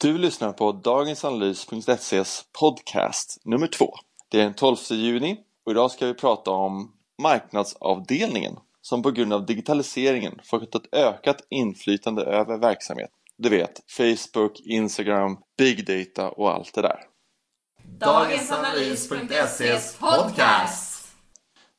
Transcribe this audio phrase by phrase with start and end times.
[0.00, 3.94] Du lyssnar på Dagens Analys.ses podcast nummer två.
[4.28, 9.32] Det är den 12 juni och idag ska vi prata om marknadsavdelningen som på grund
[9.32, 13.10] av digitaliseringen fått ett ökat inflytande över verksamhet.
[13.36, 17.00] Du vet, Facebook, Instagram, Big Data och allt det där.
[17.98, 21.08] Dagensanalys.ses podcast.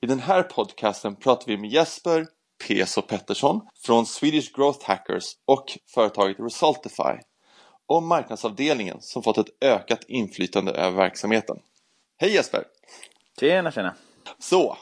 [0.00, 2.26] I den här podcasten pratar vi med Jesper
[2.68, 7.18] Peso Pettersson från Swedish Growth Hackers och företaget Resultify
[7.88, 11.58] om marknadsavdelningen som fått ett ökat inflytande över verksamheten.
[12.20, 12.64] Hej Jesper!
[13.40, 13.94] Tjena, tjena!
[14.38, 14.76] Så,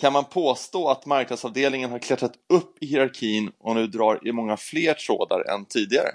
[0.00, 4.56] kan man påstå att marknadsavdelningen har klättrat upp i hierarkin och nu drar i många
[4.56, 6.10] fler trådar än tidigare?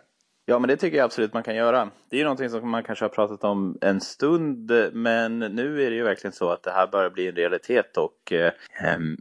[0.50, 1.90] Ja, men det tycker jag absolut man kan göra.
[2.10, 5.90] Det är ju någonting som man kanske har pratat om en stund, men nu är
[5.90, 8.52] det ju verkligen så att det här börjar bli en realitet och eh,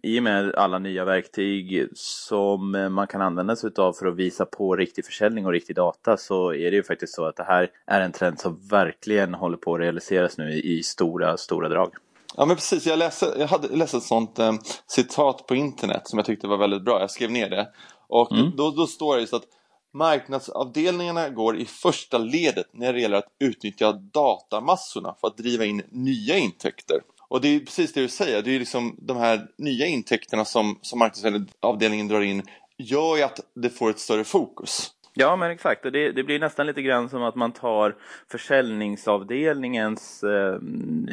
[0.03, 4.45] i och med alla nya verktyg som man kan använda sig av för att visa
[4.45, 7.71] på riktig försäljning och riktig data så är det ju faktiskt så att det här
[7.87, 11.91] är en trend som verkligen håller på att realiseras nu i, i stora, stora drag.
[12.37, 14.53] Ja men precis, jag läste, jag hade läst ett sånt eh,
[14.87, 17.01] citat på internet som jag tyckte var väldigt bra.
[17.01, 17.69] Jag skrev ner det.
[18.09, 18.53] Och mm.
[18.57, 19.45] då, då står det just att
[19.95, 25.83] marknadsavdelningarna går i första ledet när det gäller att utnyttja datamassorna för att driva in
[25.91, 27.01] nya intäkter.
[27.29, 30.79] Och det är precis det du säger, det är liksom de här nya intäkterna som,
[30.83, 32.43] som marknadsavdelningen drar in
[32.79, 34.91] gör ju att det får ett större fokus.
[35.21, 35.85] Ja, men exakt.
[35.85, 37.95] Och det, det, blir nästan lite grann som att man tar
[38.31, 40.55] försäljningsavdelningens eh,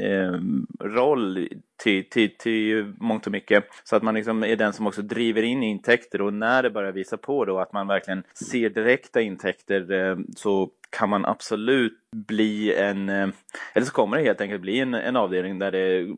[0.09, 0.39] eh,
[0.79, 1.49] roll
[1.83, 3.63] till, till, till mångt och mycket.
[3.83, 6.91] Så att man liksom är den som också driver in intäkter och när det börjar
[6.91, 12.75] visa på då att man verkligen ser direkta intäkter eh, så kan man absolut bli
[12.75, 13.27] en, eh,
[13.73, 16.15] eller så kommer det helt enkelt bli en, en avdelning där det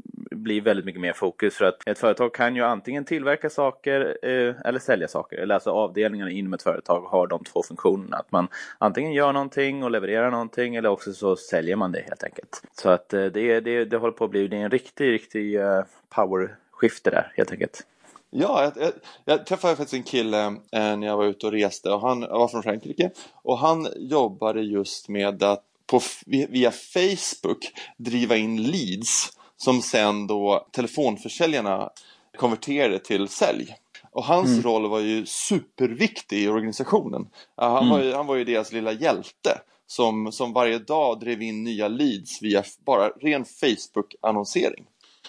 [0.47, 4.55] blir väldigt mycket mer fokus för att ett företag kan ju antingen tillverka saker eh,
[4.65, 5.37] eller sälja saker.
[5.37, 8.17] Eller alltså avdelningarna inom ett företag har de två funktionerna.
[8.17, 12.23] Att man antingen gör någonting och levererar någonting eller också så säljer man det helt
[12.23, 12.61] enkelt.
[12.81, 15.55] Så att eh, det, det, det håller på att bli det är en riktig, riktig
[15.55, 17.85] eh, powerskifte där helt enkelt.
[18.29, 18.93] Ja, jag, jag,
[19.25, 22.47] jag, träffade faktiskt en kille eh, när jag var ute och reste och han var
[22.47, 29.81] från Frankrike och han jobbade just med att på, via Facebook driva in leads som
[29.81, 31.89] sen då telefonförsäljarna
[32.37, 33.75] konverterade till sälj.
[34.11, 34.61] Och hans mm.
[34.61, 37.27] roll var ju superviktig i organisationen.
[37.55, 37.89] Han, mm.
[37.89, 41.87] var ju, han var ju deras lilla hjälte som, som varje dag drev in nya
[41.87, 44.85] leads via bara ren Facebook-annonsering.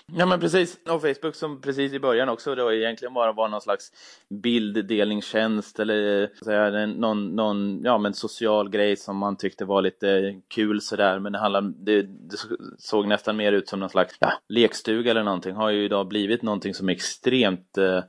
[0.06, 3.60] Ja men precis, och Facebook som precis i början också då egentligen bara var någon
[3.60, 3.92] slags
[4.28, 10.80] bilddelningstjänst eller säga, någon, någon ja, men social grej som man tyckte var lite kul
[10.80, 11.18] sådär.
[11.18, 12.36] Men det, handlade, det, det
[12.78, 15.54] såg nästan mer ut som någon slags ja, lekstuga eller någonting.
[15.54, 18.02] Har ju idag blivit någonting som är extremt eh,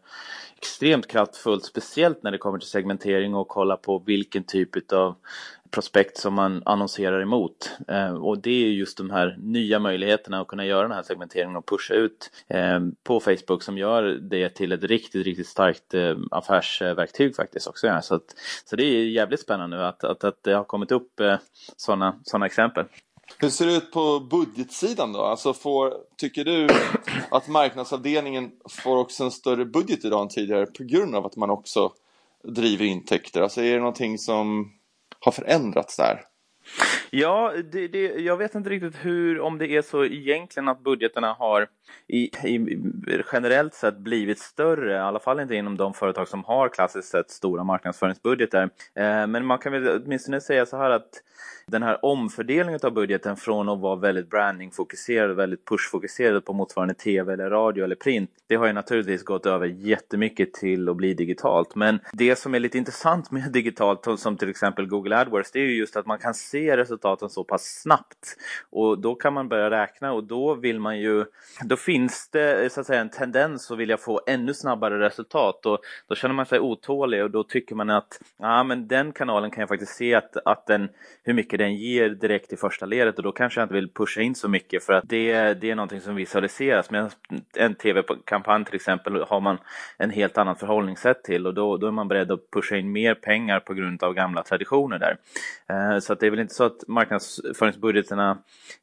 [0.62, 5.16] extremt kraftfullt, speciellt när det kommer till segmentering och kolla på vilken typ av
[5.72, 7.72] prospekt som man annonserar emot.
[7.88, 11.56] Eh, och det är just de här nya möjligheterna att kunna göra den här segmenteringen
[11.56, 16.18] och pusha ut eh, på Facebook som gör det till ett riktigt, riktigt starkt eh,
[16.32, 17.88] affärsverktyg faktiskt också.
[17.88, 18.02] Ja.
[18.02, 18.36] Så, att,
[18.66, 21.38] så det är jävligt spännande att, att, att det har kommit upp eh,
[21.76, 22.86] sådana såna exempel.
[23.38, 25.22] Hur ser det ut på budgetsidan då?
[25.22, 26.68] Alltså får, tycker du
[27.32, 31.50] att marknadsavdelningen får också en större budget idag än tidigare på grund av att man
[31.50, 31.92] också
[32.44, 33.42] driver intäkter?
[33.42, 34.72] Alltså är det någonting som
[35.20, 36.22] har förändrats där?
[37.12, 41.34] Ja, det, det, jag vet inte riktigt hur, om det är så egentligen att budgeterna
[41.34, 41.68] har
[42.08, 42.80] i, i,
[43.34, 47.32] generellt sett blivit större, i alla fall inte inom de företag som har klassiskt sett
[47.32, 48.64] stora marknadsföringsbudgetar.
[48.96, 51.22] Eh, men man kan väl åtminstone säga så här att
[51.70, 57.34] den här omfördelningen av budgeten från att vara väldigt brandingfokuserad, väldigt pushfokuserad på motsvarande tv
[57.34, 58.30] eller radio eller print.
[58.48, 61.76] Det har ju naturligtvis gått över jättemycket till att bli digitalt.
[61.76, 65.66] Men det som är lite intressant med digitalt, som till exempel Google AdWords, det är
[65.66, 68.38] ju just att man kan se resultaten så pass snabbt.
[68.70, 71.26] Och då kan man börja räkna och då vill man ju,
[71.64, 75.80] då finns det så att säga en tendens att vilja få ännu snabbare resultat och
[76.08, 79.62] då känner man sig otålig och då tycker man att, ja men den kanalen kan
[79.62, 80.90] jag faktiskt se att, att den,
[81.24, 84.22] hur mycket den ger direkt i första ledet och då kanske jag inte vill pusha
[84.22, 86.92] in så mycket för att det, det är någonting som visualiseras.
[86.92, 87.10] Men
[87.56, 89.58] en tv-kampanj till exempel har man
[89.98, 93.16] en helt annat förhållningssätt till och då, då är man beredd att pusha in mer
[93.16, 95.18] pengar på grund av gamla traditioner där.
[95.70, 98.38] Eh, så att det är väl inte så att marknadsföringsbudgeterna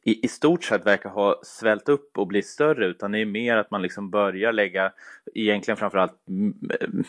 [0.04, 3.56] i, i stort sett verkar ha svällt upp och blivit större utan det är mer
[3.56, 4.92] att man liksom börjar lägga
[5.34, 6.12] egentligen framförallt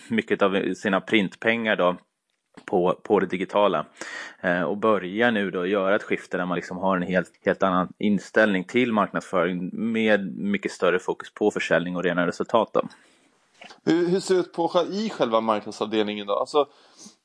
[0.08, 1.96] mycket av sina printpengar då
[2.66, 3.86] på, på det digitala.
[4.42, 7.64] Eh, och börjar nu då göra ett skifte där man liksom har en helt, helt
[7.64, 12.70] annan inställning till marknadsföring med mycket större fokus på försäljning och rena resultat.
[12.74, 12.82] Då.
[13.84, 16.34] Hur, hur ser det ut på, i själva marknadsavdelningen då?
[16.34, 16.68] Alltså,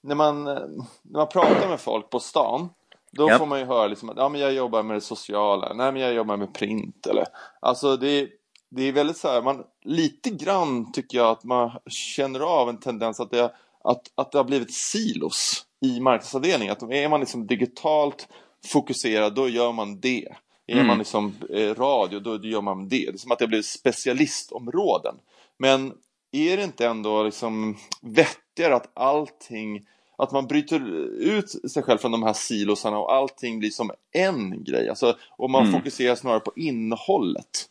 [0.00, 0.66] när, man, när
[1.12, 2.68] man pratar med folk på stan
[3.12, 3.38] då Ja.
[3.38, 6.02] får man ju höra liksom att ja, men jag jobbar med det sociala, nej men
[6.02, 7.26] jag jobbar med print eller
[7.60, 8.28] Alltså det,
[8.70, 12.80] det är väldigt så här, man, lite grann tycker jag att man känner av en
[12.80, 13.44] tendens att det,
[13.84, 16.72] att, att det har blivit silos i marknadsavdelningen.
[16.72, 18.28] Att är man liksom digitalt
[18.66, 20.28] fokuserad, då gör man det.
[20.66, 20.86] Är Mm.
[20.86, 22.96] man liksom eh, radio, då gör man det.
[23.10, 25.14] Det är som att det har blivit specialistområden.
[25.58, 25.92] Men
[26.32, 29.86] är det inte ändå liksom vettigare att allting
[30.22, 30.80] att man bryter
[31.20, 34.88] ut sig själv från de här silosarna och allting blir som en grej.
[34.88, 35.72] Alltså, och man Mm.
[35.72, 37.68] fokuserar snarare på innehållet.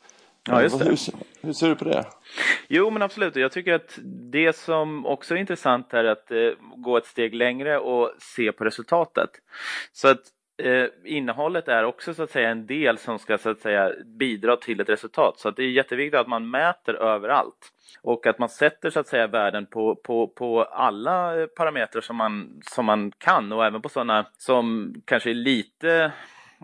[0.48, 0.86] Ja, just det.
[0.86, 0.98] Hur,
[1.42, 2.06] hur ser du på det?
[2.68, 3.36] Jo, men absolut.
[3.36, 4.00] Jag tycker att
[4.32, 6.38] det som också är intressant är att eh,
[6.78, 9.30] gå ett steg längre och se på resultatet.
[9.94, 10.22] Så att
[10.62, 14.58] eh, innehållet är också så att säga en del som ska så att säga bidra
[14.58, 15.40] till ett resultat.
[15.40, 17.72] Så att det är jätteviktigt att man mäter överallt
[18.02, 22.16] och att man sätter så att säga värden på, på, på alla eh, parametrar som
[22.16, 26.12] man, som man kan och även på sådana som kanske är lite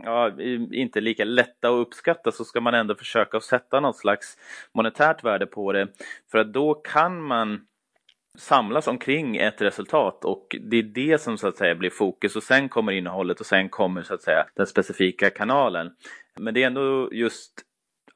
[0.03, 0.31] ja,
[0.71, 4.37] inte lika lätta att uppskatta så ska man ändå försöka att sätta något slags
[4.73, 5.87] monetärt värde på det.
[6.31, 7.65] För att då kan man
[8.37, 12.43] samlas omkring ett resultat och det är det som så att säga blir fokus och
[12.43, 15.91] sen kommer innehållet och sen kommer så att säga den specifika kanalen.
[16.39, 17.53] Men det är ändå just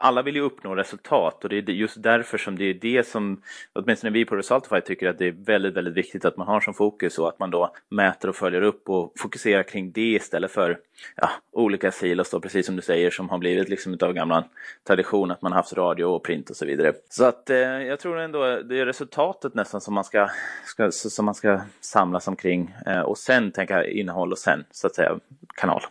[0.01, 3.41] alla vill ju uppnå resultat och det är just därför som det är det som
[3.73, 6.73] åtminstone vi på Resultify tycker att det är väldigt, väldigt viktigt att man har som
[6.73, 10.79] fokus och att man då mäter och följer upp och fokuserar kring det istället för
[11.15, 14.43] ja, olika silos då, precis som du säger, som har blivit liksom utav gamla
[14.87, 16.93] tradition att man haft radio och print och så vidare.
[17.09, 20.29] Så att eh, jag tror ändå det är resultatet nästan som man ska,
[20.65, 24.95] ska, som man ska samlas omkring eh, och sen tänka innehåll och sen så att
[24.95, 25.19] säga
[25.55, 25.81] kanal.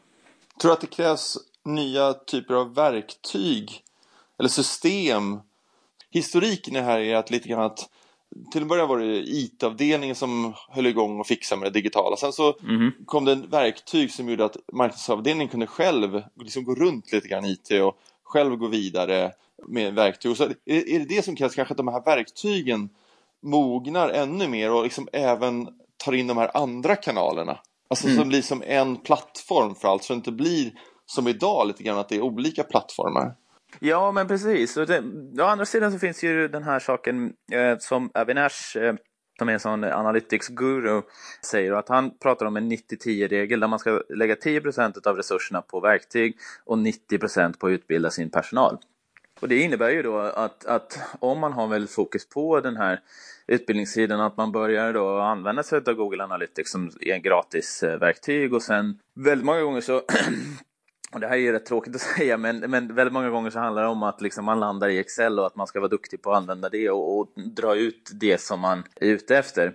[0.61, 3.85] Tror du att det krävs nya typer av verktyg
[4.41, 5.41] eller system?
[6.11, 7.89] Historiken i det här är att lite grann att
[8.53, 12.17] till en början var det IT-avdelningen som höll igång och fixade med det digitala.
[12.17, 12.93] Sen så Mhm.
[13.07, 17.45] kom det en verktyg som gjorde att marknadsavdelningen kunde själv liksom gå runt lite grann
[17.45, 19.33] IT och själv gå vidare
[19.69, 20.31] med verktyg.
[20.31, 22.89] Och så är, är det det som krävs, kanske att de här verktygen
[23.43, 27.59] mognar ännu mer och liksom även tar in de här andra kanalerna.
[27.89, 30.73] Alltså som blir som en plattform för allt, så det inte blir
[31.07, 33.35] som idag lite grann att det är olika plattformar.
[33.79, 34.77] Ja, men precis.
[34.77, 35.03] Och det,
[35.39, 38.95] å andra sidan så finns ju den här saken eh, som Avinash, eh,
[39.39, 41.03] som är en sån analytics-guru,
[41.45, 45.81] säger att han pratar om en 90-10-regel där man ska lägga 10% av resurserna på
[45.81, 48.79] verktyg och 90% på att utbilda sin personal.
[49.41, 53.01] Och det innebär ju då att, att om man har väldigt fokus på den här
[53.47, 57.99] utbildningssidan, att man börjar då använda sig av Google Analytics som är en gratis eh,
[57.99, 60.03] verktyg och sen väldigt många gånger så
[61.15, 63.59] och det här är ju rätt tråkigt att säga, men, men väldigt många gånger så
[63.59, 66.23] handlar det om att liksom man landar i Excel och att man ska vara duktig
[66.23, 69.67] på att använda det och, och dra ut det som man är ute efter.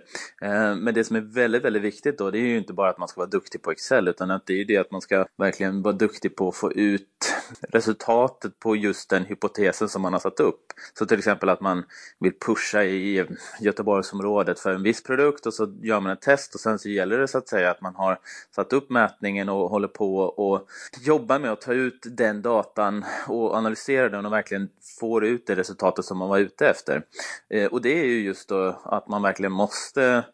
[0.42, 2.98] Eh, men det som är väldigt, väldigt viktigt då, det är ju inte bara att
[2.98, 5.26] man ska vara duktig på Excel, utan att det är ju det att man ska
[5.36, 7.35] verkligen vara duktig på att få ut
[7.68, 10.72] resultatet på just den hypotesen som man har satt upp.
[10.98, 11.84] Så till exempel att man
[12.20, 13.26] vill pusha i
[13.60, 17.18] Göteborgsområdet för en viss produkt och så gör man ett test och sen så gäller
[17.18, 18.18] det så att säga att man har
[18.54, 20.68] satt upp mätningen och håller på och
[21.00, 24.68] jobbar med att ta ut den datan och analysera den och verkligen
[25.00, 27.02] får ut det resultatet som man var ute efter.
[27.50, 30.24] Eh, och det är ju just då att man verkligen måste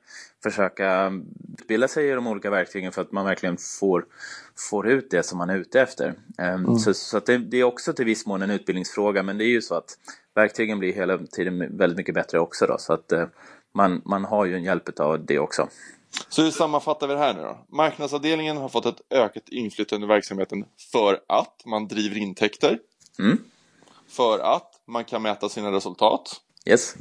[0.43, 1.13] försöka
[1.59, 4.05] utbilda sig i de olika verktygen för att man verkligen får,
[4.71, 6.15] får ut det som man är ute efter.
[6.39, 6.79] Mm.
[6.79, 9.53] Så, så att det, det, är också till viss mån en utbildningsfråga men det är
[9.53, 9.99] ju så att
[10.35, 13.13] verktygen blir hela tiden väldigt mycket bättre också då så att
[13.75, 15.69] man, man har ju en hjälp av det också.
[16.29, 17.59] Så hur sammanfattar vi det här nu då?
[17.69, 22.79] Marknadsavdelningen har fått ett ökat inflytande i verksamheten för att man driver intäkter.
[23.19, 23.39] Mm.
[24.09, 26.41] För att man kan mäta sina resultat.
[26.67, 26.97] Yes.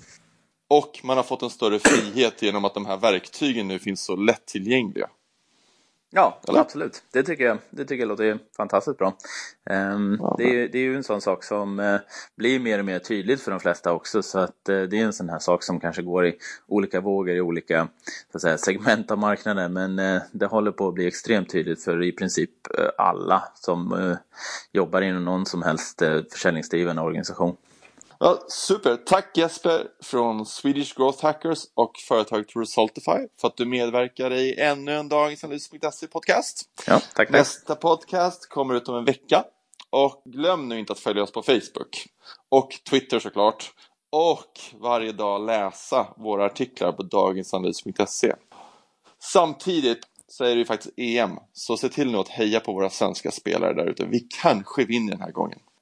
[0.73, 4.15] Och man har fått en större frihet genom att de här verktygen nu finns så
[4.15, 5.09] lättillgängliga.
[6.11, 6.59] Ja, Eller?
[6.59, 7.03] absolut.
[7.13, 9.17] Det tycker jag, det tycker jag låter fantastiskt bra.
[9.69, 11.99] Um, ja, det, är, det är ju en sån sak som uh,
[12.37, 15.13] blir mer och mer tydligt för de flesta också så att uh, det är en
[15.13, 16.35] sån här sak som kanske går i
[16.67, 17.87] olika vågor i olika
[18.31, 21.83] så att säga, segment av marknaden men uh, det håller på att bli extremt tydligt
[21.83, 22.51] för i princip
[22.97, 24.15] alla som
[24.71, 26.01] jobbar inom någon som helst
[26.31, 27.57] försäljningsdriven organisation.
[28.23, 28.97] Ja, super!
[28.97, 34.93] Tack Jesper från Swedish Growth Hackers och företaget Resultify för att du medverkar i ännu
[34.93, 36.63] en Dagens Analys.se podcast.
[36.87, 37.29] Ja, tack, tack.
[37.29, 39.43] Nästa podcast kommer ut om en vecka.
[39.89, 42.07] Och glöm nu inte att följa oss på Facebook
[42.49, 43.71] och Twitter såklart.
[44.11, 48.33] Och varje dag läsa våra artiklar på dagensanalys.se.
[49.19, 52.89] Samtidigt så är det ju faktiskt EM, så se till nu att heja på våra
[52.89, 54.05] svenska spelare där ute.
[54.05, 55.59] Vi kanske vinner den här gången.